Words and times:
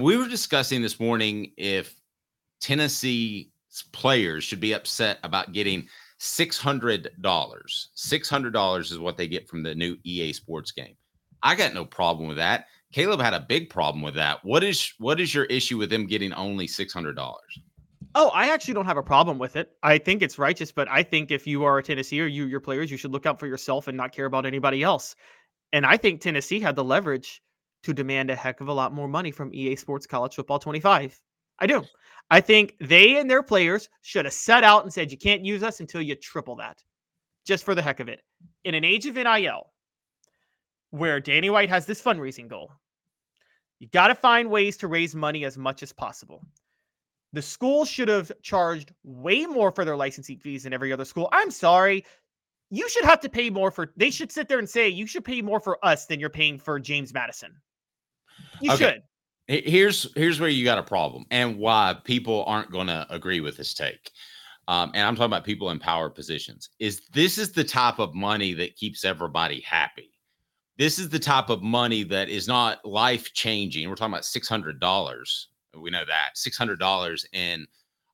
We 0.00 0.16
were 0.16 0.26
discussing 0.26 0.82
this 0.82 0.98
morning 0.98 1.52
if 1.56 1.94
Tennessee 2.60 3.52
players 3.92 4.42
should 4.42 4.58
be 4.58 4.72
upset 4.72 5.18
about 5.22 5.52
getting 5.52 5.86
$600. 6.18 7.06
$600 7.20 8.80
is 8.80 8.98
what 8.98 9.16
they 9.16 9.28
get 9.28 9.48
from 9.48 9.62
the 9.62 9.72
new 9.72 9.96
EA 10.02 10.32
Sports 10.32 10.72
game. 10.72 10.96
I 11.44 11.54
got 11.54 11.74
no 11.74 11.84
problem 11.84 12.26
with 12.26 12.38
that. 12.38 12.66
Caleb 12.92 13.20
had 13.20 13.34
a 13.34 13.40
big 13.40 13.70
problem 13.70 14.02
with 14.02 14.14
that. 14.14 14.44
What 14.44 14.64
is 14.64 14.94
what 14.98 15.20
is 15.20 15.32
your 15.32 15.44
issue 15.44 15.78
with 15.78 15.90
them 15.90 16.06
getting 16.06 16.32
only 16.32 16.66
$600? 16.66 17.36
Oh, 18.16 18.28
I 18.30 18.50
actually 18.50 18.74
don't 18.74 18.86
have 18.86 18.96
a 18.96 19.02
problem 19.02 19.38
with 19.38 19.54
it. 19.54 19.76
I 19.84 19.98
think 19.98 20.22
it's 20.22 20.38
righteous, 20.38 20.72
but 20.72 20.88
I 20.90 21.04
think 21.04 21.30
if 21.30 21.46
you 21.46 21.62
are 21.64 21.78
a 21.78 21.82
Tennessee 21.84 22.20
or 22.20 22.26
you 22.26 22.46
your 22.46 22.60
players, 22.60 22.90
you 22.90 22.96
should 22.96 23.12
look 23.12 23.26
out 23.26 23.38
for 23.38 23.46
yourself 23.46 23.86
and 23.86 23.96
not 23.96 24.10
care 24.10 24.26
about 24.26 24.44
anybody 24.44 24.82
else. 24.82 25.14
And 25.72 25.86
I 25.86 25.96
think 25.96 26.20
Tennessee 26.20 26.58
had 26.58 26.74
the 26.74 26.84
leverage 26.84 27.42
to 27.84 27.94
demand 27.94 28.30
a 28.30 28.36
heck 28.36 28.60
of 28.60 28.68
a 28.68 28.72
lot 28.72 28.92
more 28.92 29.08
money 29.08 29.30
from 29.30 29.54
EA 29.54 29.76
Sports 29.76 30.06
College 30.06 30.34
Football 30.34 30.58
25. 30.58 31.20
I 31.58 31.66
do. 31.66 31.84
I 32.30 32.40
think 32.40 32.74
they 32.80 33.18
and 33.18 33.30
their 33.30 33.42
players 33.42 33.88
should 34.02 34.24
have 34.24 34.34
set 34.34 34.64
out 34.64 34.82
and 34.82 34.92
said, 34.92 35.10
you 35.10 35.18
can't 35.18 35.44
use 35.44 35.62
us 35.62 35.80
until 35.80 36.02
you 36.02 36.14
triple 36.16 36.56
that, 36.56 36.82
just 37.46 37.64
for 37.64 37.74
the 37.74 37.82
heck 37.82 38.00
of 38.00 38.08
it. 38.08 38.22
In 38.64 38.74
an 38.74 38.84
age 38.84 39.06
of 39.06 39.14
NIL, 39.14 39.70
where 40.90 41.20
Danny 41.20 41.50
White 41.50 41.68
has 41.68 41.86
this 41.86 42.02
fundraising 42.02 42.48
goal, 42.48 42.72
you 43.78 43.88
got 43.92 44.08
to 44.08 44.14
find 44.14 44.50
ways 44.50 44.76
to 44.78 44.88
raise 44.88 45.14
money 45.14 45.44
as 45.44 45.58
much 45.58 45.82
as 45.82 45.92
possible. 45.92 46.44
The 47.34 47.42
school 47.42 47.84
should 47.84 48.08
have 48.08 48.32
charged 48.42 48.92
way 49.02 49.44
more 49.44 49.70
for 49.72 49.84
their 49.84 49.96
licensing 49.96 50.38
fees 50.38 50.62
than 50.62 50.72
every 50.72 50.92
other 50.92 51.04
school. 51.04 51.28
I'm 51.32 51.50
sorry. 51.50 52.04
You 52.70 52.88
should 52.88 53.04
have 53.04 53.20
to 53.20 53.28
pay 53.28 53.50
more 53.50 53.70
for, 53.70 53.92
they 53.96 54.10
should 54.10 54.32
sit 54.32 54.48
there 54.48 54.58
and 54.58 54.68
say, 54.68 54.88
you 54.88 55.06
should 55.06 55.24
pay 55.24 55.42
more 55.42 55.60
for 55.60 55.84
us 55.84 56.06
than 56.06 56.18
you're 56.18 56.30
paying 56.30 56.58
for 56.58 56.80
James 56.80 57.12
Madison. 57.12 57.60
You 58.60 58.72
okay. 58.72 59.02
should. 59.48 59.64
Here's 59.64 60.12
here's 60.16 60.40
where 60.40 60.48
you 60.48 60.64
got 60.64 60.78
a 60.78 60.82
problem 60.82 61.26
and 61.30 61.58
why 61.58 61.96
people 62.04 62.44
aren't 62.46 62.70
going 62.70 62.86
to 62.86 63.06
agree 63.10 63.40
with 63.40 63.56
this 63.56 63.74
take. 63.74 64.10
Um, 64.68 64.90
and 64.94 65.06
I'm 65.06 65.14
talking 65.14 65.26
about 65.26 65.44
people 65.44 65.70
in 65.70 65.78
power 65.78 66.08
positions. 66.08 66.70
Is 66.78 67.02
this 67.12 67.36
is 67.36 67.52
the 67.52 67.64
type 67.64 67.98
of 67.98 68.14
money 68.14 68.54
that 68.54 68.76
keeps 68.76 69.04
everybody 69.04 69.60
happy? 69.60 70.10
This 70.78 70.98
is 70.98 71.10
the 71.10 71.18
type 71.18 71.50
of 71.50 71.62
money 71.62 72.02
that 72.04 72.30
is 72.30 72.48
not 72.48 72.84
life 72.86 73.34
changing. 73.34 73.88
We're 73.88 73.96
talking 73.96 74.14
about 74.14 74.24
six 74.24 74.48
hundred 74.48 74.80
dollars 74.80 75.48
we 75.80 75.90
know 75.90 76.04
that 76.06 76.32
$600 76.36 77.24
in 77.32 77.66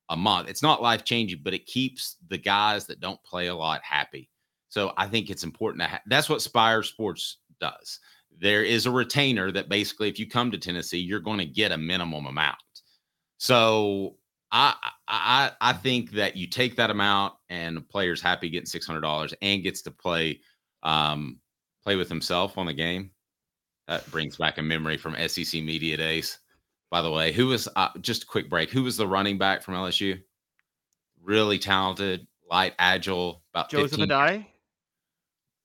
a 0.09 0.17
month. 0.17 0.49
It's 0.49 0.63
not 0.63 0.81
life 0.81 1.03
changing, 1.03 1.41
but 1.43 1.53
it 1.53 1.65
keeps 1.65 2.17
the 2.29 2.37
guys 2.37 2.85
that 2.87 2.99
don't 2.99 3.21
play 3.23 3.47
a 3.47 3.55
lot 3.55 3.81
happy. 3.83 4.29
So 4.69 4.93
I 4.97 5.07
think 5.07 5.29
it's 5.29 5.43
important 5.43 5.81
to 5.83 5.89
ha- 5.89 6.01
that's 6.07 6.29
what 6.29 6.41
Spyre 6.41 6.83
Sports 6.83 7.37
does. 7.59 7.99
There 8.39 8.63
is 8.63 8.85
a 8.85 8.91
retainer 8.91 9.51
that 9.51 9.69
basically, 9.69 10.09
if 10.09 10.19
you 10.19 10.27
come 10.27 10.51
to 10.51 10.57
Tennessee, 10.57 10.99
you're 10.99 11.19
going 11.19 11.39
to 11.39 11.45
get 11.45 11.71
a 11.71 11.77
minimum 11.77 12.25
amount. 12.25 12.57
So 13.37 14.15
I 14.51 14.75
I 15.07 15.51
I 15.61 15.73
think 15.73 16.11
that 16.11 16.35
you 16.35 16.47
take 16.47 16.75
that 16.75 16.89
amount 16.89 17.33
and 17.49 17.77
the 17.77 17.81
player's 17.81 18.21
happy 18.21 18.49
getting 18.49 18.65
six 18.65 18.85
hundred 18.85 19.01
dollars 19.01 19.33
and 19.41 19.63
gets 19.63 19.81
to 19.83 19.91
play 19.91 20.39
um 20.83 21.39
play 21.83 21.95
with 21.95 22.09
himself 22.09 22.57
on 22.57 22.65
the 22.65 22.73
game. 22.73 23.11
That 23.87 24.09
brings 24.11 24.37
back 24.37 24.57
a 24.57 24.61
memory 24.61 24.97
from 24.97 25.15
SEC 25.27 25.61
media 25.63 25.97
days 25.97 26.39
by 26.91 27.01
the 27.01 27.09
way. 27.09 27.31
Who 27.31 27.47
was 27.47 27.67
uh, 27.75 27.89
just 28.01 28.23
a 28.23 28.27
quick 28.27 28.49
break? 28.49 28.69
Who 28.69 28.83
was 28.83 28.97
the 28.97 29.07
running 29.07 29.39
back 29.39 29.63
from 29.63 29.73
LSU? 29.73 30.21
Really 31.23 31.57
talented, 31.57 32.27
light, 32.47 32.73
agile. 32.77 33.41
About 33.53 33.69
Joseph 33.69 33.99
Addai. 33.99 34.45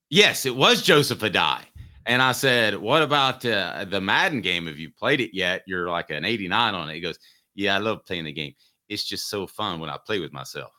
Yes, 0.09 0.45
it 0.45 0.55
was 0.55 0.81
Joseph 0.81 1.19
Addai. 1.19 1.59
And 2.07 2.21
I 2.21 2.31
said, 2.31 2.75
"What 2.75 3.03
about 3.03 3.45
uh, 3.45 3.85
the 3.85 4.01
Madden 4.01 4.41
game? 4.41 4.67
Have 4.67 4.79
you 4.79 4.89
played 4.89 5.21
it 5.21 5.31
yet? 5.33 5.63
You're 5.67 5.89
like 5.89 6.09
an 6.09 6.25
89 6.25 6.73
on 6.73 6.89
it." 6.89 6.95
He 6.95 7.01
goes, 7.01 7.19
"Yeah, 7.53 7.75
I 7.75 7.79
love 7.79 8.05
playing 8.05 8.25
the 8.25 8.31
game. 8.31 8.53
It's 8.89 9.03
just 9.03 9.29
so 9.29 9.45
fun 9.45 9.79
when 9.79 9.89
I 9.89 9.97
play 10.05 10.19
with 10.19 10.33
myself." 10.33 10.71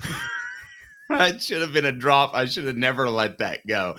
That 1.10 1.42
should 1.42 1.60
have 1.60 1.72
been 1.72 1.84
a 1.84 1.92
drop. 1.92 2.34
I 2.34 2.46
should 2.46 2.64
have 2.64 2.76
never 2.76 3.10
let 3.10 3.38
that 3.38 3.66
go. 3.66 3.94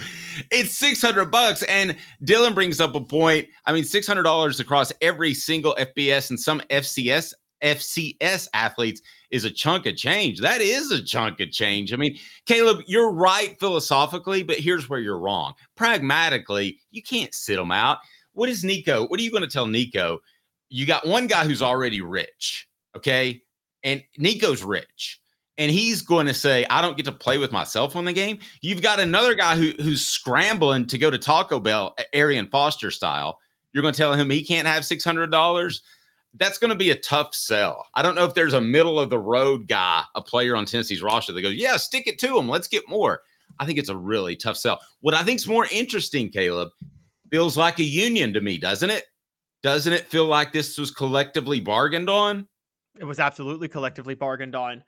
It's 0.51 0.77
600 0.77 1.25
bucks. 1.25 1.63
And 1.63 1.95
Dylan 2.23 2.55
brings 2.55 2.81
up 2.81 2.95
a 2.95 3.01
point. 3.01 3.47
I 3.65 3.73
mean, 3.73 3.83
$600 3.83 4.59
across 4.59 4.91
every 5.01 5.33
single 5.33 5.75
FBS 5.75 6.31
and 6.31 6.39
some 6.39 6.61
FCS 6.69 7.33
FCS 7.63 8.47
athletes 8.53 9.01
is 9.31 9.45
a 9.45 9.51
chunk 9.51 9.85
of 9.85 9.95
change. 9.95 10.39
That 10.39 10.61
is 10.61 10.91
a 10.91 11.03
chunk 11.03 11.39
of 11.39 11.51
change. 11.51 11.93
I 11.93 11.97
mean, 11.97 12.17
Caleb, 12.45 12.83
you're 12.87 13.11
right 13.11 13.59
philosophically, 13.59 14.43
but 14.43 14.57
here's 14.57 14.89
where 14.89 14.99
you're 14.99 15.19
wrong. 15.19 15.53
Pragmatically, 15.75 16.79
you 16.91 17.01
can't 17.01 17.33
sit 17.33 17.55
them 17.55 17.71
out. 17.71 17.99
What 18.33 18.49
is 18.49 18.63
Nico? 18.63 19.07
What 19.07 19.19
are 19.19 19.23
you 19.23 19.31
going 19.31 19.43
to 19.43 19.49
tell 19.49 19.67
Nico? 19.67 20.19
You 20.69 20.85
got 20.85 21.07
one 21.07 21.27
guy 21.27 21.45
who's 21.45 21.61
already 21.61 22.01
rich, 22.01 22.67
okay? 22.95 23.41
And 23.83 24.03
Nico's 24.17 24.63
rich 24.63 25.21
and 25.57 25.71
he's 25.71 26.01
going 26.01 26.27
to 26.27 26.33
say, 26.33 26.65
I 26.69 26.81
don't 26.81 26.97
get 26.97 27.05
to 27.05 27.11
play 27.11 27.37
with 27.37 27.51
myself 27.51 27.95
on 27.95 28.05
the 28.05 28.13
game. 28.13 28.39
You've 28.61 28.81
got 28.81 28.99
another 28.99 29.35
guy 29.35 29.55
who, 29.55 29.71
who's 29.81 30.05
scrambling 30.05 30.85
to 30.87 30.97
go 30.97 31.09
to 31.09 31.17
Taco 31.17 31.59
Bell, 31.59 31.95
Arian 32.13 32.47
Foster 32.47 32.91
style. 32.91 33.39
You're 33.71 33.81
going 33.81 33.93
to 33.93 33.97
tell 33.97 34.13
him 34.13 34.29
he 34.29 34.43
can't 34.43 34.67
have 34.67 34.83
$600. 34.83 35.81
That's 36.37 36.57
going 36.57 36.69
to 36.69 36.75
be 36.75 36.91
a 36.91 36.95
tough 36.95 37.33
sell. 37.33 37.87
I 37.93 38.01
don't 38.01 38.15
know 38.15 38.25
if 38.25 38.33
there's 38.33 38.53
a 38.53 38.61
middle 38.61 38.99
of 38.99 39.09
the 39.09 39.19
road 39.19 39.67
guy, 39.67 40.03
a 40.15 40.21
player 40.21 40.55
on 40.55 40.65
Tennessee's 40.65 41.01
roster 41.01 41.33
that 41.33 41.41
goes, 41.41 41.55
Yeah, 41.55 41.77
stick 41.77 42.07
it 42.07 42.19
to 42.19 42.37
him. 42.37 42.49
Let's 42.49 42.67
get 42.67 42.87
more. 42.89 43.21
I 43.59 43.65
think 43.65 43.79
it's 43.79 43.89
a 43.89 43.95
really 43.95 44.35
tough 44.35 44.57
sell. 44.57 44.79
What 45.01 45.13
I 45.13 45.23
think 45.23 45.39
is 45.39 45.47
more 45.47 45.67
interesting, 45.71 46.29
Caleb, 46.29 46.69
feels 47.31 47.57
like 47.57 47.79
a 47.79 47.83
union 47.83 48.33
to 48.33 48.41
me, 48.41 48.57
doesn't 48.57 48.89
it? 48.89 49.05
Doesn't 49.63 49.93
it 49.93 50.07
feel 50.07 50.25
like 50.25 50.51
this 50.51 50.77
was 50.77 50.91
collectively 50.91 51.59
bargained 51.59 52.09
on? 52.09 52.47
It 52.99 53.05
was 53.05 53.19
absolutely 53.19 53.67
collectively 53.67 54.15
bargained 54.15 54.55
on. 54.55 54.83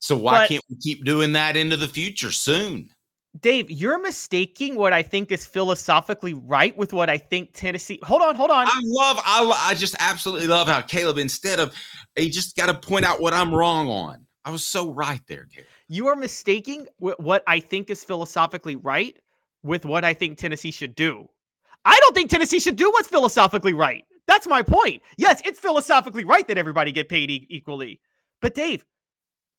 So 0.00 0.16
why 0.16 0.40
but, 0.40 0.48
can't 0.48 0.64
we 0.68 0.76
keep 0.76 1.04
doing 1.04 1.32
that 1.32 1.56
into 1.56 1.76
the 1.76 1.88
future 1.88 2.30
soon? 2.30 2.90
Dave, 3.40 3.70
you're 3.70 3.98
mistaking 3.98 4.74
what 4.74 4.92
I 4.92 5.02
think 5.02 5.30
is 5.30 5.44
philosophically 5.44 6.34
right 6.34 6.76
with 6.76 6.92
what 6.92 7.10
I 7.10 7.18
think 7.18 7.50
Tennessee. 7.52 7.98
Hold 8.02 8.22
on, 8.22 8.34
hold 8.34 8.50
on. 8.50 8.66
I 8.66 8.80
love, 8.82 9.20
I, 9.24 9.68
I 9.70 9.74
just 9.74 9.94
absolutely 9.98 10.46
love 10.46 10.66
how 10.68 10.80
Caleb, 10.80 11.18
instead 11.18 11.60
of, 11.60 11.74
he 12.16 12.30
just 12.30 12.56
got 12.56 12.66
to 12.66 12.74
point 12.74 13.04
out 13.04 13.20
what 13.20 13.34
I'm 13.34 13.54
wrong 13.54 13.88
on. 13.88 14.24
I 14.44 14.50
was 14.50 14.64
so 14.64 14.90
right 14.90 15.20
there, 15.28 15.46
Caleb. 15.52 15.68
You 15.88 16.08
are 16.08 16.16
mistaking 16.16 16.86
what 16.98 17.42
I 17.46 17.60
think 17.60 17.90
is 17.90 18.02
philosophically 18.02 18.76
right 18.76 19.16
with 19.62 19.84
what 19.84 20.04
I 20.04 20.14
think 20.14 20.38
Tennessee 20.38 20.70
should 20.70 20.94
do. 20.94 21.28
I 21.84 21.98
don't 22.00 22.14
think 22.14 22.30
Tennessee 22.30 22.60
should 22.60 22.76
do 22.76 22.90
what's 22.90 23.08
philosophically 23.08 23.74
right. 23.74 24.04
That's 24.26 24.46
my 24.46 24.62
point. 24.62 25.02
Yes, 25.16 25.42
it's 25.44 25.60
philosophically 25.60 26.24
right 26.24 26.46
that 26.48 26.58
everybody 26.58 26.92
get 26.92 27.08
paid 27.08 27.30
e- 27.30 27.46
equally. 27.50 28.00
But 28.40 28.54
Dave, 28.54 28.84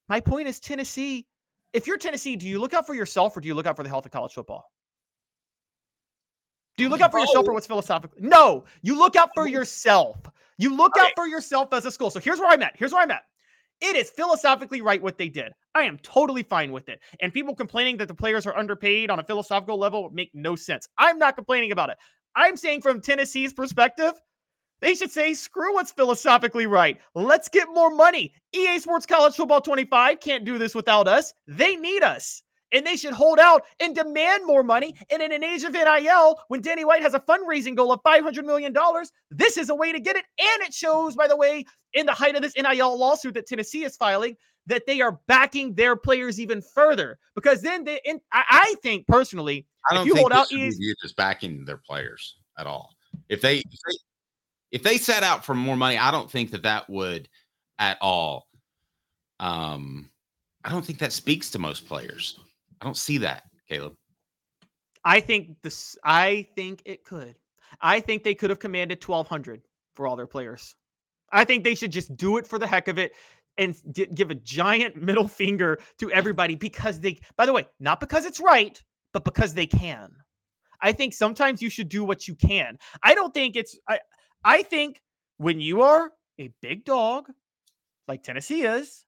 my 0.07 0.19
point 0.19 0.47
is 0.47 0.59
Tennessee. 0.59 1.25
If 1.73 1.87
you're 1.87 1.97
Tennessee, 1.97 2.35
do 2.35 2.47
you 2.47 2.59
look 2.59 2.73
out 2.73 2.87
for 2.87 2.95
yourself 2.95 3.37
or 3.37 3.41
do 3.41 3.47
you 3.47 3.53
look 3.53 3.65
out 3.65 3.75
for 3.75 3.83
the 3.83 3.89
health 3.89 4.05
of 4.05 4.11
college 4.11 4.33
football? 4.33 4.71
Do 6.77 6.83
you 6.83 6.89
look 6.89 7.01
out 7.01 7.11
for 7.11 7.19
yourself 7.19 7.47
or 7.47 7.53
what's 7.53 7.67
philosophical? 7.67 8.17
No, 8.21 8.63
you 8.81 8.97
look 8.97 9.15
out 9.15 9.31
for 9.35 9.47
yourself. 9.47 10.17
You 10.57 10.75
look 10.75 10.97
out 10.97 11.11
for 11.15 11.27
yourself 11.27 11.73
as 11.73 11.85
a 11.85 11.91
school. 11.91 12.09
So 12.09 12.19
here's 12.19 12.39
where 12.39 12.49
I'm 12.49 12.61
at. 12.63 12.73
Here's 12.75 12.93
where 12.93 13.01
I'm 13.01 13.11
at. 13.11 13.23
It 13.81 13.95
is 13.95 14.09
philosophically 14.09 14.81
right 14.81 15.01
what 15.01 15.17
they 15.17 15.29
did. 15.29 15.53
I 15.75 15.83
am 15.83 15.97
totally 15.99 16.43
fine 16.43 16.71
with 16.71 16.89
it. 16.89 16.99
And 17.21 17.33
people 17.33 17.55
complaining 17.55 17.97
that 17.97 18.07
the 18.07 18.13
players 18.13 18.45
are 18.45 18.57
underpaid 18.57 19.09
on 19.09 19.19
a 19.19 19.23
philosophical 19.23 19.77
level 19.77 20.09
make 20.11 20.31
no 20.33 20.55
sense. 20.55 20.87
I'm 20.97 21.17
not 21.17 21.35
complaining 21.35 21.71
about 21.71 21.89
it. 21.89 21.97
I'm 22.35 22.57
saying 22.57 22.81
from 22.81 23.01
Tennessee's 23.01 23.53
perspective, 23.53 24.13
they 24.81 24.95
should 24.95 25.11
say, 25.11 25.33
screw 25.33 25.73
what's 25.73 25.91
philosophically 25.91 26.65
right. 26.65 26.99
Let's 27.15 27.49
get 27.49 27.67
more 27.73 27.89
money. 27.89 28.33
EA 28.53 28.79
Sports 28.79 29.05
College 29.05 29.35
Football 29.35 29.61
25 29.61 30.19
can't 30.19 30.45
do 30.45 30.57
this 30.57 30.73
without 30.73 31.07
us. 31.07 31.33
They 31.47 31.75
need 31.75 32.03
us. 32.03 32.41
And 32.71 32.85
they 32.85 32.95
should 32.95 33.13
hold 33.13 33.39
out 33.39 33.63
and 33.79 33.95
demand 33.95 34.45
more 34.45 34.61
money. 34.61 34.93
And 35.09 35.23
in 35.23 35.31
an 35.31 35.43
age 35.43 35.63
of 35.63 35.73
NIL, 35.73 36.39
when 36.49 36.61
Danny 36.61 36.85
White 36.85 37.01
has 37.01 37.15
a 37.15 37.19
fundraising 37.19 37.75
goal 37.75 37.91
of 37.91 38.01
$500 38.03 38.45
million, 38.45 38.75
this 39.31 39.57
is 39.57 39.69
a 39.69 39.75
way 39.75 39.91
to 39.91 39.99
get 39.99 40.15
it. 40.15 40.25
And 40.39 40.61
it 40.61 40.73
shows, 40.73 41.15
by 41.15 41.27
the 41.27 41.35
way, 41.35 41.65
in 41.93 42.05
the 42.05 42.13
height 42.13 42.35
of 42.35 42.43
this 42.43 42.53
NIL 42.55 42.97
lawsuit 42.97 43.33
that 43.33 43.47
Tennessee 43.47 43.85
is 43.85 43.97
filing, 43.97 44.37
that 44.67 44.85
they 44.85 45.01
are 45.01 45.19
backing 45.27 45.73
their 45.73 45.95
players 45.95 46.39
even 46.39 46.61
further. 46.61 47.17
Because 47.33 47.61
then 47.61 47.83
they, 47.83 47.99
in, 48.05 48.21
I, 48.31 48.75
think 48.83 49.07
personally, 49.07 49.65
I 49.89 49.95
don't 49.95 50.03
if 50.03 50.07
you 50.07 50.13
think 50.13 50.31
hold 50.31 50.33
out, 50.33 50.51
EA, 50.51 50.71
just 51.01 51.15
backing 51.15 51.65
their 51.65 51.77
players 51.77 52.35
at 52.59 52.67
all. 52.67 52.93
If 53.29 53.41
they, 53.41 53.57
if 53.57 53.79
they 53.87 53.95
if 54.71 54.83
they 54.83 54.97
set 54.97 55.23
out 55.23 55.43
for 55.43 55.55
more 55.55 55.75
money, 55.75 55.97
I 55.97 56.11
don't 56.11 56.29
think 56.29 56.51
that 56.51 56.63
that 56.63 56.89
would 56.89 57.27
at 57.79 57.97
all. 58.01 58.47
Um, 59.39 60.09
I 60.63 60.69
don't 60.69 60.85
think 60.85 60.99
that 60.99 61.13
speaks 61.13 61.49
to 61.51 61.59
most 61.59 61.87
players. 61.87 62.39
I 62.81 62.85
don't 62.85 62.97
see 62.97 63.17
that, 63.19 63.43
Caleb. 63.67 63.93
I 65.03 65.19
think 65.19 65.55
this. 65.63 65.97
I 66.03 66.47
think 66.55 66.81
it 66.85 67.03
could. 67.05 67.35
I 67.81 67.99
think 67.99 68.23
they 68.23 68.35
could 68.35 68.49
have 68.49 68.59
commanded 68.59 69.01
twelve 69.01 69.27
hundred 69.27 69.61
for 69.95 70.07
all 70.07 70.15
their 70.15 70.27
players. 70.27 70.75
I 71.31 71.45
think 71.45 71.63
they 71.63 71.75
should 71.75 71.91
just 71.91 72.15
do 72.17 72.37
it 72.37 72.47
for 72.47 72.59
the 72.59 72.67
heck 72.67 72.87
of 72.87 72.97
it 72.97 73.13
and 73.57 73.75
d- 73.93 74.07
give 74.13 74.31
a 74.31 74.35
giant 74.35 74.95
middle 75.01 75.27
finger 75.27 75.79
to 75.99 76.11
everybody 76.11 76.55
because 76.55 76.99
they. 76.99 77.19
By 77.37 77.45
the 77.45 77.53
way, 77.53 77.67
not 77.79 77.99
because 77.99 78.25
it's 78.25 78.39
right, 78.39 78.81
but 79.13 79.23
because 79.23 79.53
they 79.53 79.67
can. 79.67 80.11
I 80.81 80.91
think 80.91 81.13
sometimes 81.13 81.61
you 81.61 81.69
should 81.69 81.89
do 81.89 82.03
what 82.03 82.27
you 82.27 82.35
can. 82.35 82.77
I 83.03 83.13
don't 83.15 83.33
think 83.33 83.55
it's. 83.55 83.77
I, 83.87 83.99
I 84.43 84.63
think 84.63 85.01
when 85.37 85.59
you 85.59 85.81
are 85.81 86.11
a 86.39 86.51
big 86.61 86.85
dog 86.85 87.29
like 88.07 88.23
Tennessee 88.23 88.63
is, 88.63 89.05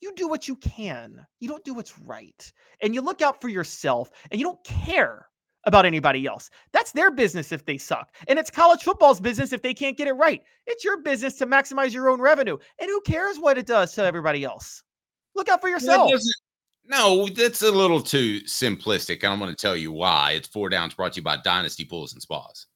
you 0.00 0.12
do 0.14 0.28
what 0.28 0.48
you 0.48 0.56
can. 0.56 1.24
You 1.40 1.48
don't 1.48 1.64
do 1.64 1.74
what's 1.74 1.98
right. 2.00 2.52
And 2.82 2.94
you 2.94 3.00
look 3.00 3.22
out 3.22 3.40
for 3.40 3.48
yourself 3.48 4.10
and 4.30 4.40
you 4.40 4.46
don't 4.46 4.62
care 4.64 5.28
about 5.64 5.86
anybody 5.86 6.26
else. 6.26 6.50
That's 6.72 6.90
their 6.90 7.10
business 7.10 7.52
if 7.52 7.64
they 7.64 7.78
suck. 7.78 8.12
And 8.26 8.38
it's 8.38 8.50
college 8.50 8.82
football's 8.82 9.20
business 9.20 9.52
if 9.52 9.62
they 9.62 9.72
can't 9.72 9.96
get 9.96 10.08
it 10.08 10.14
right. 10.14 10.42
It's 10.66 10.84
your 10.84 11.00
business 11.02 11.34
to 11.38 11.46
maximize 11.46 11.92
your 11.92 12.10
own 12.10 12.20
revenue. 12.20 12.58
And 12.80 12.88
who 12.88 13.00
cares 13.02 13.38
what 13.38 13.58
it 13.58 13.66
does 13.66 13.92
to 13.94 14.04
everybody 14.04 14.44
else? 14.44 14.82
Look 15.36 15.48
out 15.48 15.60
for 15.60 15.68
yourself. 15.68 16.10
No, 16.84 17.28
that's 17.28 17.62
a 17.62 17.70
little 17.70 18.00
too 18.00 18.40
simplistic. 18.40 19.22
I'm 19.22 19.38
going 19.38 19.50
to 19.50 19.56
tell 19.56 19.76
you 19.76 19.92
why. 19.92 20.32
It's 20.32 20.48
four 20.48 20.68
downs 20.68 20.94
brought 20.94 21.12
to 21.12 21.20
you 21.20 21.22
by 21.22 21.36
Dynasty 21.36 21.84
Pools 21.84 22.12
and 22.12 22.20
Spas. 22.20 22.66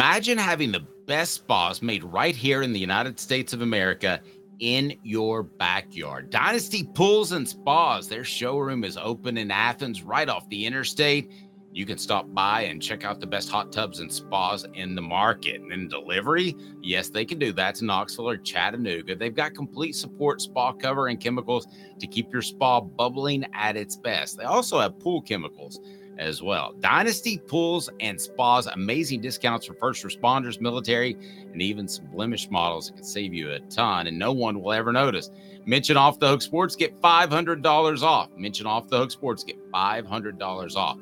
Imagine 0.00 0.38
having 0.38 0.72
the 0.72 0.86
best 1.06 1.34
spas 1.34 1.82
made 1.82 2.02
right 2.02 2.34
here 2.34 2.62
in 2.62 2.72
the 2.72 2.80
United 2.80 3.20
States 3.20 3.52
of 3.52 3.60
America 3.60 4.18
in 4.58 4.98
your 5.02 5.42
backyard. 5.42 6.30
Dynasty 6.30 6.84
Pools 6.94 7.32
and 7.32 7.46
Spas, 7.46 8.08
their 8.08 8.24
showroom 8.24 8.82
is 8.82 8.96
open 8.96 9.36
in 9.36 9.50
Athens 9.50 10.02
right 10.02 10.26
off 10.26 10.48
the 10.48 10.64
interstate. 10.64 11.30
You 11.74 11.84
can 11.84 11.98
stop 11.98 12.32
by 12.32 12.62
and 12.62 12.80
check 12.80 13.04
out 13.04 13.20
the 13.20 13.26
best 13.26 13.50
hot 13.50 13.72
tubs 13.72 14.00
and 14.00 14.10
spas 14.10 14.64
in 14.72 14.94
the 14.94 15.02
market. 15.02 15.60
And 15.60 15.70
then 15.70 15.88
delivery, 15.88 16.56
yes, 16.80 17.10
they 17.10 17.26
can 17.26 17.38
do 17.38 17.52
that 17.52 17.74
to 17.74 17.84
Knoxville 17.84 18.30
or 18.30 18.38
Chattanooga. 18.38 19.14
They've 19.14 19.34
got 19.34 19.52
complete 19.52 19.96
support, 19.96 20.40
spa 20.40 20.72
cover, 20.72 21.08
and 21.08 21.20
chemicals 21.20 21.66
to 21.98 22.06
keep 22.06 22.32
your 22.32 22.40
spa 22.40 22.80
bubbling 22.80 23.44
at 23.52 23.76
its 23.76 23.96
best. 23.96 24.38
They 24.38 24.44
also 24.44 24.80
have 24.80 24.98
pool 24.98 25.20
chemicals 25.20 25.78
as 26.20 26.42
well. 26.42 26.74
Dynasty 26.78 27.38
Pools 27.38 27.88
and 27.98 28.20
Spas, 28.20 28.66
amazing 28.66 29.22
discounts 29.22 29.66
for 29.66 29.74
first 29.74 30.04
responders, 30.04 30.60
military, 30.60 31.16
and 31.52 31.60
even 31.60 31.88
some 31.88 32.06
blemish 32.06 32.48
models 32.50 32.86
that 32.86 32.94
can 32.96 33.04
save 33.04 33.34
you 33.34 33.50
a 33.50 33.58
ton, 33.60 34.06
and 34.06 34.16
no 34.18 34.32
one 34.32 34.60
will 34.60 34.72
ever 34.72 34.92
notice. 34.92 35.30
Mention 35.64 35.96
Off 35.96 36.20
the 36.20 36.28
Hook 36.28 36.42
Sports, 36.42 36.76
get 36.76 37.00
$500 37.00 38.02
off. 38.02 38.28
Mention 38.36 38.66
Off 38.66 38.88
the 38.88 38.98
Hook 38.98 39.10
Sports, 39.10 39.42
get 39.44 39.56
$500 39.72 40.76
off. 40.76 40.98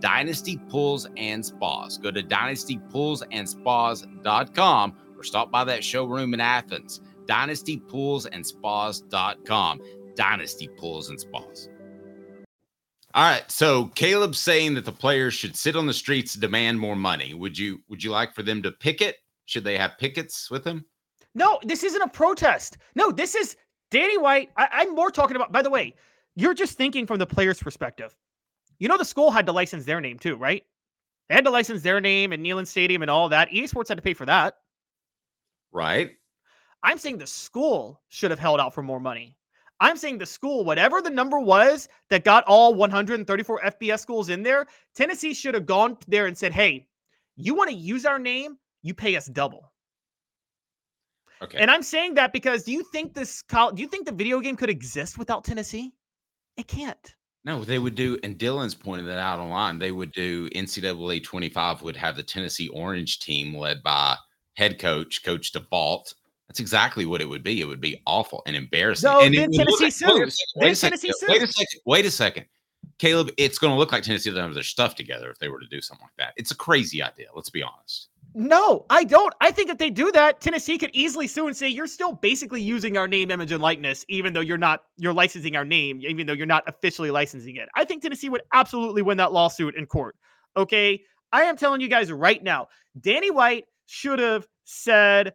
Dynasty 0.00 0.58
Pools 0.68 1.06
and 1.16 1.46
Spas. 1.46 1.98
Go 1.98 2.10
to 2.10 2.22
dynastypoolsandspas.com 2.22 4.96
or 5.16 5.22
stop 5.22 5.52
by 5.52 5.64
that 5.64 5.84
showroom 5.84 6.34
in 6.34 6.40
Athens. 6.40 7.00
Dynastypoolsandspas.com. 7.26 9.80
Dynasty 10.14 10.68
Pools 10.76 11.08
and 11.08 11.18
Spas. 11.20 11.68
All 13.14 13.24
right. 13.24 13.50
So 13.50 13.86
Caleb's 13.94 14.38
saying 14.38 14.74
that 14.74 14.84
the 14.84 14.92
players 14.92 15.34
should 15.34 15.56
sit 15.56 15.76
on 15.76 15.86
the 15.86 15.92
streets 15.94 16.34
demand 16.34 16.80
more 16.80 16.96
money. 16.96 17.34
Would 17.34 17.58
you 17.58 17.80
would 17.88 18.02
you 18.02 18.10
like 18.10 18.34
for 18.34 18.42
them 18.42 18.62
to 18.62 18.72
picket? 18.72 19.16
Should 19.44 19.64
they 19.64 19.76
have 19.76 19.98
pickets 19.98 20.50
with 20.50 20.64
them? 20.64 20.84
No, 21.34 21.58
this 21.62 21.82
isn't 21.82 22.02
a 22.02 22.08
protest. 22.08 22.78
No, 22.94 23.10
this 23.10 23.34
is 23.34 23.56
Danny 23.90 24.18
White. 24.18 24.50
I, 24.56 24.68
I'm 24.72 24.94
more 24.94 25.10
talking 25.10 25.36
about, 25.36 25.52
by 25.52 25.62
the 25.62 25.70
way, 25.70 25.94
you're 26.36 26.54
just 26.54 26.76
thinking 26.76 27.06
from 27.06 27.18
the 27.18 27.26
player's 27.26 27.62
perspective. 27.62 28.16
You 28.78 28.88
know, 28.88 28.98
the 28.98 29.04
school 29.04 29.30
had 29.30 29.46
to 29.46 29.52
license 29.52 29.84
their 29.84 30.00
name 30.00 30.18
too, 30.18 30.36
right? 30.36 30.62
They 31.28 31.34
had 31.34 31.44
to 31.44 31.50
license 31.50 31.82
their 31.82 32.00
name 32.00 32.32
and 32.32 32.44
Neyland 32.44 32.66
Stadium 32.66 33.02
and 33.02 33.10
all 33.10 33.28
that. 33.28 33.52
EA 33.52 33.66
Sports 33.66 33.88
had 33.88 33.98
to 33.98 34.02
pay 34.02 34.14
for 34.14 34.26
that. 34.26 34.54
Right. 35.70 36.12
I'm 36.82 36.98
saying 36.98 37.18
the 37.18 37.26
school 37.26 38.00
should 38.08 38.30
have 38.30 38.40
held 38.40 38.60
out 38.60 38.74
for 38.74 38.82
more 38.82 39.00
money. 39.00 39.36
I'm 39.82 39.96
saying 39.96 40.18
the 40.18 40.26
school, 40.26 40.64
whatever 40.64 41.02
the 41.02 41.10
number 41.10 41.40
was 41.40 41.88
that 42.08 42.24
got 42.24 42.44
all 42.44 42.72
134 42.72 43.60
FBS 43.62 43.98
schools 43.98 44.28
in 44.28 44.44
there, 44.44 44.66
Tennessee 44.94 45.34
should 45.34 45.54
have 45.54 45.66
gone 45.66 45.98
there 46.06 46.26
and 46.26 46.38
said, 46.38 46.52
hey, 46.52 46.86
you 47.34 47.54
want 47.54 47.68
to 47.68 47.76
use 47.76 48.06
our 48.06 48.20
name? 48.20 48.58
You 48.82 48.94
pay 48.94 49.16
us 49.16 49.26
double. 49.26 49.72
Okay. 51.42 51.58
And 51.58 51.68
I'm 51.68 51.82
saying 51.82 52.14
that 52.14 52.32
because 52.32 52.62
do 52.62 52.70
you 52.70 52.84
think 52.92 53.12
this 53.12 53.42
do 53.50 53.82
you 53.82 53.88
think 53.88 54.06
the 54.06 54.12
video 54.12 54.38
game 54.38 54.54
could 54.54 54.70
exist 54.70 55.18
without 55.18 55.42
Tennessee? 55.42 55.92
It 56.56 56.68
can't. 56.68 57.14
No, 57.44 57.64
they 57.64 57.80
would 57.80 57.96
do, 57.96 58.16
and 58.22 58.38
Dylan's 58.38 58.76
pointed 58.76 59.08
that 59.08 59.18
out 59.18 59.40
online. 59.40 59.80
They 59.80 59.90
would 59.90 60.12
do 60.12 60.48
NCAA 60.50 61.24
25 61.24 61.82
would 61.82 61.96
have 61.96 62.14
the 62.14 62.22
Tennessee 62.22 62.68
Orange 62.68 63.18
team 63.18 63.56
led 63.56 63.82
by 63.82 64.16
head 64.54 64.78
coach, 64.78 65.24
Coach 65.24 65.50
Default. 65.50 66.14
That's 66.52 66.60
exactly 66.60 67.06
what 67.06 67.22
it 67.22 67.24
would 67.30 67.42
be. 67.42 67.62
It 67.62 67.64
would 67.64 67.80
be 67.80 68.02
awful 68.06 68.42
and 68.44 68.54
embarrassing. 68.54 69.10
No, 69.10 69.20
and 69.20 69.34
then 69.34 69.50
Tennessee 69.52 69.88
sues. 69.88 70.36
Wait, 70.56 70.72
a 70.72 70.74
second, 70.74 71.00
wait 71.26 71.42
a 71.42 71.46
second. 71.46 71.80
Wait 71.86 72.04
a 72.04 72.10
second. 72.10 72.44
Caleb, 72.98 73.30
it's 73.38 73.56
going 73.56 73.72
to 73.72 73.78
look 73.78 73.90
like 73.90 74.02
Tennessee 74.02 74.28
doesn't 74.28 74.44
have 74.44 74.52
their 74.52 74.62
stuff 74.62 74.94
together 74.94 75.30
if 75.30 75.38
they 75.38 75.48
were 75.48 75.60
to 75.60 75.66
do 75.68 75.80
something 75.80 76.04
like 76.04 76.12
that. 76.18 76.34
It's 76.36 76.50
a 76.50 76.54
crazy 76.54 77.02
idea. 77.02 77.28
Let's 77.34 77.48
be 77.48 77.62
honest. 77.62 78.10
No, 78.34 78.84
I 78.90 79.02
don't. 79.02 79.32
I 79.40 79.50
think 79.50 79.70
if 79.70 79.78
they 79.78 79.88
do 79.88 80.12
that, 80.12 80.42
Tennessee 80.42 80.76
could 80.76 80.90
easily 80.92 81.26
sue 81.26 81.46
and 81.46 81.56
say 81.56 81.68
you're 81.68 81.86
still 81.86 82.12
basically 82.12 82.60
using 82.60 82.98
our 82.98 83.08
name, 83.08 83.30
image, 83.30 83.50
and 83.50 83.62
likeness, 83.62 84.04
even 84.10 84.34
though 84.34 84.40
you're 84.40 84.58
not 84.58 84.82
you're 84.98 85.14
licensing 85.14 85.56
our 85.56 85.64
name, 85.64 86.02
even 86.02 86.26
though 86.26 86.34
you're 86.34 86.44
not 86.44 86.64
officially 86.66 87.10
licensing 87.10 87.56
it. 87.56 87.70
I 87.74 87.86
think 87.86 88.02
Tennessee 88.02 88.28
would 88.28 88.42
absolutely 88.52 89.00
win 89.00 89.16
that 89.16 89.32
lawsuit 89.32 89.74
in 89.74 89.86
court. 89.86 90.16
Okay. 90.54 91.00
I 91.32 91.44
am 91.44 91.56
telling 91.56 91.80
you 91.80 91.88
guys 91.88 92.12
right 92.12 92.42
now, 92.42 92.68
Danny 93.00 93.30
White 93.30 93.64
should 93.86 94.18
have 94.18 94.46
said 94.64 95.32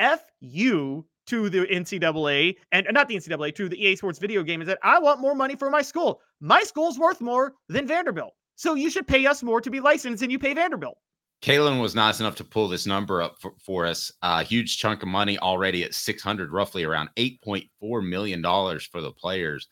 F 0.00 0.24
you 0.40 1.06
to 1.26 1.48
the 1.48 1.66
NCAA 1.66 2.56
and 2.72 2.86
not 2.90 3.06
the 3.06 3.14
NCAA, 3.14 3.54
to 3.54 3.68
the 3.68 3.80
EA 3.80 3.94
Sports 3.94 4.18
video 4.18 4.42
game, 4.42 4.60
is 4.60 4.66
that 4.66 4.78
I 4.82 4.98
want 4.98 5.20
more 5.20 5.34
money 5.34 5.54
for 5.54 5.70
my 5.70 5.82
school. 5.82 6.20
My 6.40 6.62
school's 6.62 6.98
worth 6.98 7.20
more 7.20 7.54
than 7.68 7.86
Vanderbilt. 7.86 8.34
So 8.56 8.74
you 8.74 8.90
should 8.90 9.06
pay 9.06 9.26
us 9.26 9.42
more 9.42 9.60
to 9.60 9.70
be 9.70 9.80
licensed 9.80 10.22
and 10.22 10.32
you 10.32 10.38
pay 10.38 10.54
Vanderbilt. 10.54 10.98
Kalen 11.42 11.80
was 11.80 11.94
nice 11.94 12.20
enough 12.20 12.34
to 12.36 12.44
pull 12.44 12.68
this 12.68 12.86
number 12.86 13.22
up 13.22 13.36
for, 13.40 13.54
for 13.64 13.86
us. 13.86 14.12
A 14.22 14.26
uh, 14.26 14.44
huge 14.44 14.76
chunk 14.76 15.02
of 15.02 15.08
money 15.08 15.38
already 15.38 15.84
at 15.84 15.94
600, 15.94 16.52
roughly 16.52 16.84
around 16.84 17.08
$8.4 17.16 18.06
million 18.06 18.42
for 18.42 19.00
the 19.00 19.12
players. 19.12 19.68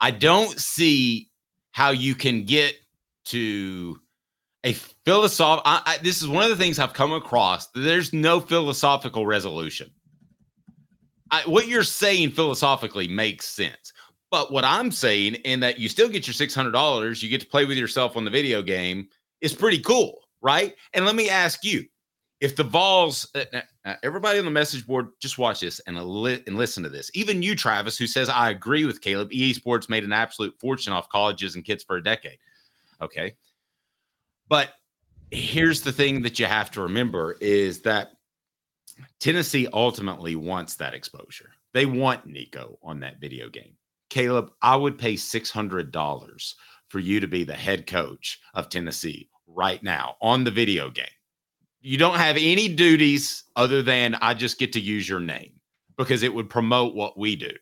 I 0.00 0.10
don't 0.10 0.58
see 0.58 1.30
how 1.72 1.90
you 1.90 2.14
can 2.14 2.44
get 2.44 2.74
to 3.26 3.98
a 4.64 4.74
philosophical. 5.04 5.80
This 6.02 6.22
is 6.22 6.28
one 6.28 6.44
of 6.44 6.50
the 6.50 6.56
things 6.56 6.78
I've 6.78 6.92
come 6.92 7.12
across. 7.12 7.68
There's 7.74 8.12
no 8.12 8.40
philosophical 8.40 9.26
resolution. 9.26 9.90
I, 11.30 11.42
what 11.42 11.68
you're 11.68 11.84
saying 11.84 12.32
philosophically 12.32 13.08
makes 13.08 13.46
sense. 13.46 13.92
But 14.30 14.52
what 14.52 14.64
I'm 14.64 14.90
saying, 14.90 15.34
in 15.36 15.60
that 15.60 15.78
you 15.78 15.88
still 15.88 16.08
get 16.08 16.26
your 16.26 16.34
$600, 16.34 17.22
you 17.22 17.28
get 17.28 17.40
to 17.40 17.46
play 17.46 17.64
with 17.64 17.78
yourself 17.78 18.16
on 18.16 18.24
the 18.24 18.30
video 18.30 18.62
game, 18.62 19.08
is 19.40 19.52
pretty 19.52 19.80
cool 19.80 20.20
right? 20.42 20.74
And 20.92 21.04
let 21.04 21.14
me 21.14 21.28
ask 21.28 21.64
you, 21.64 21.84
if 22.40 22.56
the 22.56 22.64
Vols, 22.64 23.28
uh, 23.34 23.44
uh, 23.84 23.94
everybody 24.02 24.38
on 24.38 24.46
the 24.46 24.50
message 24.50 24.86
board, 24.86 25.08
just 25.20 25.36
watch 25.36 25.60
this 25.60 25.78
and, 25.80 26.02
li- 26.02 26.42
and 26.46 26.56
listen 26.56 26.82
to 26.82 26.88
this. 26.88 27.10
Even 27.12 27.42
you, 27.42 27.54
Travis, 27.54 27.98
who 27.98 28.06
says, 28.06 28.30
I 28.30 28.50
agree 28.50 28.86
with 28.86 29.02
Caleb, 29.02 29.30
EA 29.30 29.52
Sports 29.52 29.90
made 29.90 30.04
an 30.04 30.12
absolute 30.12 30.58
fortune 30.58 30.92
off 30.92 31.08
colleges 31.10 31.54
and 31.54 31.64
kids 31.64 31.84
for 31.84 31.96
a 31.96 32.02
decade. 32.02 32.38
Okay. 33.02 33.34
But 34.50 34.72
here's 35.30 35.80
the 35.80 35.92
thing 35.92 36.22
that 36.22 36.38
you 36.38 36.44
have 36.44 36.70
to 36.72 36.82
remember 36.82 37.36
is 37.40 37.80
that 37.82 38.10
Tennessee 39.20 39.68
ultimately 39.72 40.34
wants 40.36 40.74
that 40.74 40.92
exposure. 40.92 41.50
They 41.72 41.86
want 41.86 42.26
Nico 42.26 42.78
on 42.82 42.98
that 43.00 43.20
video 43.20 43.48
game. 43.48 43.76
Caleb, 44.10 44.50
I 44.60 44.74
would 44.74 44.98
pay 44.98 45.14
$600 45.14 46.54
for 46.88 46.98
you 46.98 47.20
to 47.20 47.28
be 47.28 47.44
the 47.44 47.54
head 47.54 47.86
coach 47.86 48.40
of 48.54 48.68
Tennessee 48.68 49.30
right 49.46 49.80
now 49.84 50.16
on 50.20 50.42
the 50.42 50.50
video 50.50 50.90
game. 50.90 51.06
You 51.80 51.96
don't 51.96 52.18
have 52.18 52.36
any 52.36 52.66
duties 52.66 53.44
other 53.54 53.82
than 53.82 54.16
I 54.16 54.34
just 54.34 54.58
get 54.58 54.72
to 54.72 54.80
use 54.80 55.08
your 55.08 55.20
name 55.20 55.52
because 55.96 56.24
it 56.24 56.34
would 56.34 56.50
promote 56.50 56.96
what 56.96 57.16
we 57.16 57.36
do. 57.36 57.52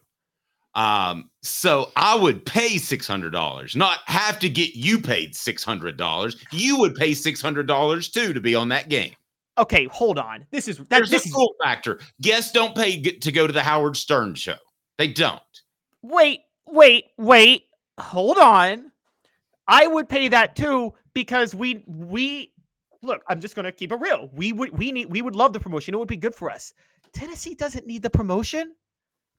Um, 0.79 1.29
so 1.43 1.91
I 1.97 2.15
would 2.15 2.47
pay 2.47 2.77
$600, 2.77 3.75
not 3.75 3.99
have 4.07 4.39
to 4.39 4.49
get 4.49 4.77
you 4.77 5.01
paid 5.01 5.35
$600. 5.35 6.47
You 6.53 6.79
would 6.79 6.95
pay 6.95 7.11
$600 7.11 8.13
too 8.13 8.33
to 8.33 8.41
be 8.41 8.55
on 8.55 8.69
that 8.69 8.89
game. 8.89 9.13
Okay, 9.59 9.87
hold 9.87 10.21
on. 10.21 10.47
This 10.53 10.69
is 10.69 10.79
that, 10.79 10.89
there's 10.89 11.11
this 11.11 11.27
a 11.27 11.33
cool 11.33 11.53
factor. 11.61 11.99
Guests 12.23 12.53
don't 12.53 12.77
pay 12.77 13.03
to 13.03 13.33
go 13.33 13.49
to 13.49 13.53
the 13.53 13.63
Howard 13.63 13.97
Stern 13.97 14.37
show. 14.37 14.55
They 14.99 15.09
don't. 15.09 15.43
Wait, 16.03 16.43
wait, 16.69 17.07
wait. 17.17 17.65
Hold 17.99 18.39
on. 18.39 18.93
I 19.67 19.89
would 19.89 20.09
pay 20.09 20.29
that 20.29 20.55
too 20.55 20.95
because 21.13 21.57
we 21.57 21.83
we 21.89 22.53
look. 23.03 23.25
I'm 23.29 23.41
just 23.41 23.57
gonna 23.57 23.73
keep 23.73 23.91
it 23.91 23.97
real. 23.97 24.31
We 24.33 24.53
would 24.53 24.71
we 24.79 24.93
need 24.93 25.11
we 25.11 25.23
would 25.23 25.35
love 25.35 25.53
the 25.53 25.59
promotion. 25.59 25.93
It 25.93 25.99
would 25.99 26.07
be 26.07 26.17
good 26.17 26.37
for 26.37 26.53
us. 26.53 26.73
Tennessee 27.13 27.57
doesn't 27.57 27.85
need 27.85 28.03
the 28.03 28.11
promotion. 28.11 28.77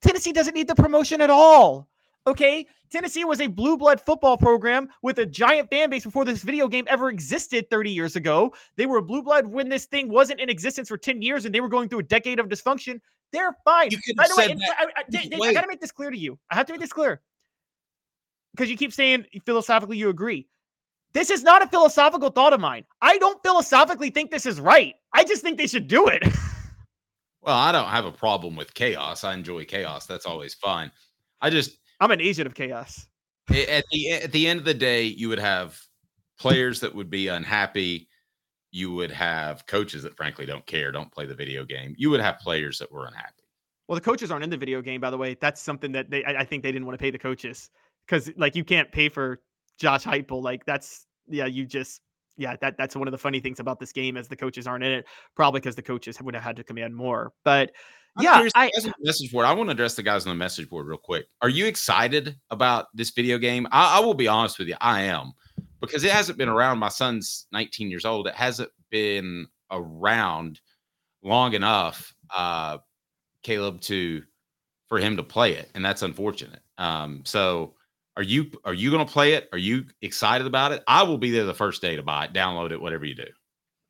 Tennessee 0.02 0.32
doesn't 0.32 0.54
need 0.54 0.68
the 0.68 0.76
promotion 0.76 1.22
at 1.22 1.30
all. 1.30 1.88
Okay, 2.28 2.68
Tennessee 2.92 3.24
was 3.24 3.42
a 3.42 3.48
blue 3.48 3.78
blood 3.78 4.02
football 4.02 4.38
program 4.38 4.90
with 5.02 5.20
a 5.20 5.26
giant 5.26 5.70
fan 5.70 5.90
base 5.90 6.04
before 6.04 6.26
this 6.26 6.42
video 6.42 6.68
game 6.68 6.86
ever 6.88 7.10
existed 7.10 7.70
30 7.70 7.92
years 7.92 8.16
ago. 8.16 8.54
They 8.76 8.86
were 8.86 9.02
blue 9.02 9.24
blood 9.24 9.48
when 9.48 9.70
this 9.70 9.86
thing 9.86 10.10
wasn't 10.10 10.40
in 10.40 10.50
existence 10.50 10.90
for 10.90 10.98
10 10.98 11.22
years 11.22 11.46
and 11.46 11.54
they 11.54 11.62
were 11.62 11.70
going 11.70 11.90
through 11.90 12.00
a 12.00 12.04
decade 12.04 12.40
of 12.40 12.48
dysfunction. 12.48 13.00
They're 13.32 13.56
fine. 13.64 13.90
By 14.16 14.28
the 14.28 14.36
way, 14.38 14.56
I, 14.78 14.84
I, 14.84 14.88
I, 14.98 15.48
I 15.48 15.54
got 15.54 15.62
to 15.62 15.68
make 15.68 15.82
this 15.82 15.92
clear 15.92 16.10
to 16.10 16.18
you. 16.18 16.38
I 16.52 16.56
have 16.56 16.66
to 16.68 16.74
make 16.74 16.82
this 16.82 16.92
clear 16.92 17.22
because 18.54 18.70
you 18.70 18.78
keep 18.78 18.94
saying 18.94 19.26
philosophically 19.46 19.98
you 19.98 20.10
agree. 20.10 20.48
This 21.14 21.30
is 21.30 21.44
not 21.44 21.64
a 21.64 21.68
philosophical 21.68 22.30
thought 22.30 22.54
of 22.54 22.60
mine. 22.60 22.86
I 23.02 23.18
don't 23.18 23.42
philosophically 23.42 24.10
think 24.10 24.30
this 24.30 24.46
is 24.46 24.60
right. 24.60 24.96
I 25.14 25.24
just 25.24 25.42
think 25.42 25.58
they 25.58 25.68
should 25.68 25.88
do 25.88 26.08
it. 26.08 26.24
well, 27.42 27.56
I 27.56 27.72
don't 27.72 27.88
have 27.88 28.06
a 28.06 28.12
problem 28.12 28.56
with 28.56 28.74
chaos. 28.74 29.24
I 29.24 29.34
enjoy 29.34 29.66
chaos. 29.66 30.06
That's 30.06 30.26
always 30.26 30.54
fun. 30.54 30.92
I 31.42 31.50
just 31.50 31.78
I'm 32.00 32.12
an 32.12 32.22
agent 32.22 32.48
of 32.48 32.56
chaos. 32.56 33.06
At 33.50 33.86
the 33.92 34.12
at 34.12 34.32
the 34.32 34.48
end 34.48 34.60
of 34.60 34.66
the 34.66 34.74
day, 34.74 35.04
you 35.04 35.30
would 35.30 35.40
have 35.40 35.80
players 36.40 36.80
that 36.82 36.94
would 36.94 37.10
be 37.10 37.28
unhappy. 37.28 38.08
You 38.72 38.94
would 38.94 39.12
have 39.12 39.66
coaches 39.66 40.04
that 40.04 40.16
frankly 40.16 40.46
don't 40.46 40.66
care, 40.66 40.92
don't 40.92 41.12
play 41.12 41.26
the 41.26 41.36
video 41.36 41.66
game. 41.66 41.96
You 41.98 42.10
would 42.12 42.22
have 42.22 42.40
players 42.40 42.78
that 42.80 42.92
were 42.92 43.06
unhappy. 43.08 43.34
Well, 43.88 43.96
the 43.96 44.02
coaches 44.02 44.30
aren't 44.30 44.44
in 44.44 44.52
the 44.52 44.58
video 44.58 44.82
game, 44.82 45.02
by 45.02 45.10
the 45.10 45.18
way. 45.18 45.36
That's 45.40 45.62
something 45.62 45.92
that 45.94 46.10
they 46.12 46.24
I, 46.24 46.42
I 46.42 46.46
think 46.46 46.62
they 46.62 46.72
didn't 46.72 46.86
want 46.86 47.00
to 47.00 47.02
pay 47.02 47.10
the 47.10 47.18
coaches 47.18 47.70
because 48.06 48.30
like 48.38 48.56
you 48.56 48.64
can't 48.64 48.92
pay 48.92 49.10
for 49.10 49.42
Josh 49.80 50.04
Heupel. 50.04 50.44
Like 50.44 50.66
that's 50.66 51.08
yeah, 51.28 51.46
you 51.46 51.66
just 51.66 52.02
yeah, 52.40 52.56
that 52.62 52.78
that's 52.78 52.96
one 52.96 53.08
of 53.08 53.12
the 53.12 53.18
funny 53.18 53.40
things 53.40 53.60
about 53.60 53.80
this 53.80 53.92
game 53.92 54.18
as 54.18 54.28
the 54.28 54.36
coaches 54.36 54.66
aren't 54.66 54.84
in 54.84 54.92
it, 54.94 55.06
probably 55.36 55.60
because 55.60 55.76
the 55.76 55.82
coaches 55.82 56.20
would 56.22 56.34
have 56.34 56.44
had 56.44 56.56
to 56.56 56.64
command 56.64 56.96
more. 56.96 57.34
But 57.44 57.72
I'm 58.18 58.24
yeah, 58.24 58.50
I, 58.56 58.72
message 59.00 59.32
board. 59.32 59.46
I 59.46 59.54
want 59.54 59.70
to 59.70 59.74
address 59.74 59.96
the 59.96 60.04
guys 60.04 60.26
on 60.26 60.32
the 60.32 60.36
message 60.36 60.70
board 60.70 60.88
real 60.88 60.98
quick. 60.98 61.28
Are 61.42 61.50
you 61.50 61.66
excited 61.66 62.38
about 62.50 62.88
this 62.94 63.12
video 63.12 63.38
game? 63.38 63.68
I, 63.72 63.98
I 63.98 64.00
will 64.00 64.14
be 64.14 64.28
honest 64.28 64.58
with 64.58 64.70
you, 64.70 64.76
I 64.80 65.02
am 65.02 65.34
because 65.82 66.04
it 66.04 66.12
hasn't 66.12 66.38
been 66.38 66.50
around. 66.50 66.80
My 66.80 66.90
son's 66.90 67.48
19 67.52 67.92
years 67.92 68.06
old. 68.06 68.28
It 68.28 68.36
hasn't 68.36 68.72
been 68.90 69.48
around 69.70 70.62
long 71.24 71.54
enough, 71.54 72.14
uh, 72.36 72.78
Caleb, 73.44 73.82
to 73.82 74.24
for 74.88 74.98
him 74.98 75.18
to 75.18 75.24
play 75.24 75.54
it, 75.54 75.70
and 75.76 75.84
that's 75.84 76.02
unfortunate. 76.02 76.62
Um, 76.78 77.22
so 77.26 77.76
are 78.18 78.24
you 78.24 78.52
are 78.66 78.74
you 78.74 78.92
going 78.92 79.06
to 79.06 79.12
play 79.12 79.34
it? 79.34 79.50
Are 79.52 79.58
you 79.58 79.86
excited 80.02 80.46
about 80.46 80.72
it? 80.72 80.84
I 80.88 81.04
will 81.04 81.18
be 81.18 81.32
there 81.32 81.46
the 81.46 81.54
first 81.54 81.82
day 81.82 81.96
to 81.96 82.04
buy 82.04 82.26
it, 82.26 82.34
download 82.34 82.72
it, 82.72 82.82
whatever 82.82 83.06
you 83.06 83.16
do. 83.16 83.26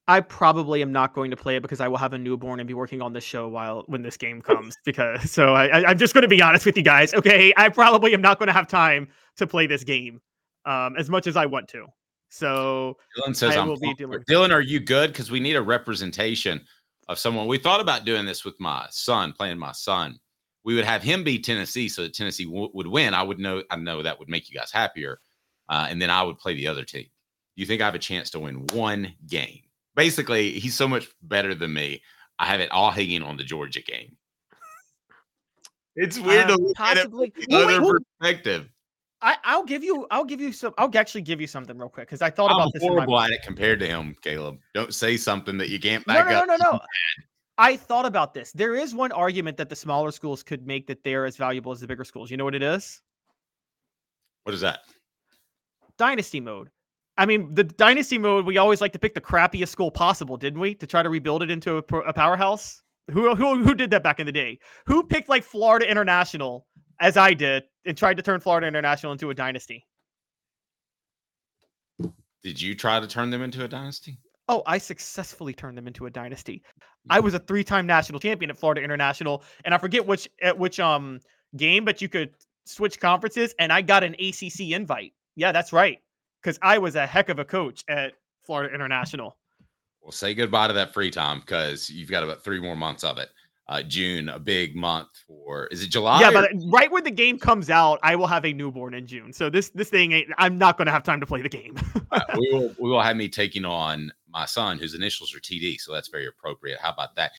I 0.07 0.21
probably 0.21 0.81
am 0.81 0.91
not 0.91 1.13
going 1.13 1.29
to 1.29 1.37
play 1.37 1.55
it 1.55 1.61
because 1.61 1.79
I 1.79 1.87
will 1.87 1.97
have 1.97 2.13
a 2.13 2.17
newborn 2.17 2.59
and 2.59 2.67
be 2.67 2.73
working 2.73 2.99
on 2.99 3.13
the 3.13 3.21
show 3.21 3.47
while 3.47 3.83
when 3.85 4.01
this 4.01 4.17
game 4.17 4.41
comes. 4.41 4.75
Because 4.85 5.29
so 5.29 5.53
I, 5.53 5.91
am 5.91 5.99
just 5.99 6.15
going 6.15 6.23
to 6.23 6.27
be 6.27 6.41
honest 6.41 6.65
with 6.65 6.75
you 6.75 6.81
guys. 6.83 7.13
Okay, 7.13 7.53
I 7.57 7.69
probably 7.69 8.13
am 8.15 8.21
not 8.21 8.39
going 8.39 8.47
to 8.47 8.53
have 8.53 8.67
time 8.67 9.07
to 9.37 9.45
play 9.45 9.67
this 9.67 9.83
game 9.83 10.19
um, 10.65 10.95
as 10.97 11.09
much 11.09 11.27
as 11.27 11.37
I 11.37 11.45
want 11.45 11.67
to. 11.69 11.85
So 12.29 12.97
Dylan 13.17 13.35
says 13.35 13.55
I 13.55 13.63
will 13.63 13.77
be 13.77 13.93
dealing. 13.93 14.19
Dylan, 14.27 14.51
are 14.51 14.61
you 14.61 14.79
good? 14.79 15.11
Because 15.11 15.29
we 15.29 15.39
need 15.39 15.55
a 15.55 15.61
representation 15.61 16.61
of 17.07 17.19
someone. 17.19 17.47
We 17.47 17.59
thought 17.59 17.79
about 17.79 18.03
doing 18.03 18.25
this 18.25 18.43
with 18.43 18.59
my 18.59 18.87
son, 18.89 19.31
playing 19.31 19.59
my 19.59 19.73
son 19.73 20.19
we 20.63 20.75
would 20.75 20.85
have 20.85 21.01
him 21.01 21.23
be 21.23 21.39
Tennessee 21.39 21.89
so 21.89 22.03
that 22.03 22.13
Tennessee 22.13 22.45
w- 22.45 22.69
would 22.73 22.87
win. 22.87 23.13
I 23.13 23.23
would 23.23 23.39
know, 23.39 23.63
I 23.69 23.75
know 23.75 24.03
that 24.03 24.19
would 24.19 24.29
make 24.29 24.49
you 24.49 24.57
guys 24.57 24.71
happier. 24.71 25.19
Uh, 25.69 25.87
and 25.89 26.01
then 26.01 26.09
I 26.09 26.23
would 26.23 26.37
play 26.37 26.55
the 26.55 26.67
other 26.67 26.83
team. 26.83 27.05
You 27.55 27.65
think 27.65 27.81
I 27.81 27.85
have 27.85 27.95
a 27.95 27.99
chance 27.99 28.29
to 28.31 28.39
win 28.39 28.65
one 28.73 29.13
game? 29.27 29.61
Basically, 29.95 30.59
he's 30.59 30.75
so 30.75 30.87
much 30.87 31.07
better 31.21 31.53
than 31.53 31.73
me. 31.73 32.01
I 32.39 32.45
have 32.45 32.61
it 32.61 32.71
all 32.71 32.91
hanging 32.91 33.21
on 33.21 33.37
the 33.37 33.43
Georgia 33.43 33.81
game. 33.81 34.15
it's 35.95 36.17
weird 36.17 36.45
uh, 36.45 36.55
to 36.55 36.61
look 36.61 36.75
possibly. 36.75 37.33
at 37.35 37.43
it 37.43 37.51
from 37.51 37.55
other 37.55 37.81
wait, 37.83 38.03
perspective. 38.21 38.69
I, 39.21 39.35
I'll 39.43 39.65
give 39.65 39.83
you. 39.83 40.07
I'll 40.09 40.23
give 40.23 40.39
you 40.39 40.53
some. 40.53 40.73
I'll 40.77 40.89
actually 40.95 41.23
give 41.23 41.41
you 41.41 41.47
something 41.47 41.77
real 41.77 41.89
quick 41.89 42.07
because 42.07 42.21
I 42.21 42.29
thought 42.29 42.51
I'm 42.51 42.61
about 42.61 42.71
this. 42.73 42.83
Horrible 42.83 43.19
at 43.19 43.31
it 43.31 43.41
compared 43.43 43.79
to 43.81 43.87
him, 43.87 44.15
Caleb. 44.21 44.59
Don't 44.73 44.93
say 44.93 45.17
something 45.17 45.57
that 45.57 45.69
you 45.69 45.79
can't 45.79 46.05
back 46.05 46.25
no, 46.27 46.31
no, 46.31 46.39
up. 46.39 46.47
No, 46.47 46.55
no, 46.55 46.71
no, 46.71 46.79
I 47.59 47.75
thought 47.75 48.05
about 48.05 48.33
this. 48.33 48.53
There 48.53 48.75
is 48.75 48.95
one 48.95 49.11
argument 49.11 49.57
that 49.57 49.67
the 49.67 49.75
smaller 49.75 50.11
schools 50.11 50.41
could 50.43 50.65
make 50.65 50.87
that 50.87 51.03
they're 51.03 51.25
as 51.25 51.35
valuable 51.35 51.73
as 51.73 51.81
the 51.81 51.87
bigger 51.87 52.05
schools. 52.05 52.31
You 52.31 52.37
know 52.37 52.45
what 52.45 52.55
it 52.55 52.63
is? 52.63 53.01
What 54.43 54.55
is 54.55 54.61
that? 54.61 54.79
Dynasty 55.97 56.39
mode. 56.39 56.69
I 57.17 57.25
mean, 57.25 57.53
the 57.53 57.65
dynasty 57.65 58.17
mode, 58.17 58.45
we 58.45 58.57
always 58.57 58.79
like 58.79 58.93
to 58.93 58.99
pick 58.99 59.13
the 59.13 59.19
crappiest 59.19 59.67
school 59.67 59.91
possible, 59.91 60.37
didn't 60.37 60.61
we? 60.61 60.73
To 60.75 60.87
try 60.87 61.03
to 61.03 61.09
rebuild 61.09 61.43
it 61.43 61.51
into 61.51 61.75
a, 61.75 61.97
a 61.97 62.13
powerhouse. 62.13 62.81
Who, 63.11 63.35
who 63.35 63.61
who 63.61 63.75
did 63.75 63.89
that 63.91 64.03
back 64.03 64.21
in 64.21 64.25
the 64.25 64.31
day? 64.31 64.59
Who 64.85 65.03
picked 65.03 65.27
like 65.27 65.43
Florida 65.43 65.89
International 65.89 66.65
as 67.01 67.17
I 67.17 67.33
did 67.33 67.63
and 67.85 67.97
tried 67.97 68.15
to 68.17 68.23
turn 68.23 68.39
Florida 68.39 68.67
International 68.67 69.11
into 69.11 69.31
a 69.31 69.33
dynasty? 69.33 69.85
Did 72.41 72.61
you 72.61 72.73
try 72.73 73.01
to 73.01 73.07
turn 73.07 73.31
them 73.31 73.41
into 73.41 73.65
a 73.65 73.67
dynasty? 73.67 74.17
Oh, 74.49 74.63
I 74.65 74.79
successfully 74.79 75.53
turned 75.53 75.77
them 75.77 75.85
into 75.85 76.07
a 76.07 76.09
dynasty. 76.09 76.63
I 77.07 77.19
was 77.19 77.35
a 77.35 77.39
three-time 77.39 77.85
national 77.85 78.19
champion 78.19 78.49
at 78.49 78.57
Florida 78.57 78.81
International, 78.81 79.43
and 79.63 79.75
I 79.75 79.77
forget 79.77 80.05
which 80.05 80.27
at 80.41 80.57
which 80.57 80.79
um 80.79 81.19
game, 81.55 81.85
but 81.85 82.01
you 82.01 82.09
could 82.09 82.31
switch 82.65 82.99
conferences, 82.99 83.53
and 83.59 83.71
I 83.71 83.83
got 83.83 84.03
an 84.03 84.15
ACC 84.15 84.71
invite. 84.71 85.13
Yeah, 85.35 85.51
that's 85.51 85.71
right, 85.71 85.99
because 86.41 86.57
I 86.63 86.79
was 86.79 86.95
a 86.95 87.05
heck 87.05 87.29
of 87.29 87.37
a 87.37 87.45
coach 87.45 87.83
at 87.87 88.13
Florida 88.43 88.73
International. 88.73 89.37
Well, 90.01 90.11
say 90.11 90.33
goodbye 90.33 90.67
to 90.67 90.73
that 90.73 90.95
free 90.95 91.11
time 91.11 91.41
because 91.41 91.87
you've 91.87 92.09
got 92.09 92.23
about 92.23 92.43
three 92.43 92.59
more 92.59 92.75
months 92.75 93.03
of 93.03 93.19
it 93.19 93.29
uh, 93.69 93.83
June, 93.83 94.29
a 94.29 94.39
big 94.39 94.75
month 94.75 95.09
for 95.27 95.67
is 95.67 95.83
it 95.83 95.89
July? 95.89 96.21
Yeah, 96.21 96.29
or? 96.29 96.33
but 96.33 96.51
right 96.65 96.91
when 96.91 97.03
the 97.03 97.11
game 97.11 97.37
comes 97.37 97.69
out, 97.69 97.99
I 98.01 98.15
will 98.15 98.25
have 98.25 98.43
a 98.43 98.51
newborn 98.51 98.95
in 98.95 99.05
June. 99.05 99.31
So 99.31 99.49
this 99.49 99.69
this 99.69 99.89
thing 99.89 100.11
ain't. 100.11 100.27
I'm 100.39 100.57
not 100.57 100.75
going 100.75 100.87
to 100.87 100.91
have 100.91 101.03
time 101.03 101.19
to 101.19 101.25
play 101.27 101.43
the 101.43 101.49
game. 101.49 101.77
uh, 102.11 102.19
we 102.35 102.49
will 102.51 102.75
we 102.79 102.89
will 102.89 103.01
have 103.01 103.15
me 103.15 103.29
taking 103.29 103.65
on 103.65 104.11
my 104.31 104.45
son, 104.45 104.77
whose 104.77 104.93
initials 104.95 105.35
are 105.35 105.39
TD. 105.39 105.79
So 105.79 105.93
that's 105.93 106.07
very 106.07 106.27
appropriate. 106.27 106.79
How 106.79 106.91
about 106.91 107.15
that? 107.15 107.27